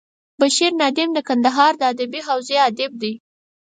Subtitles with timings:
[0.39, 3.13] بشیر نادم د کندهار د ادبي حوزې ادیب دی.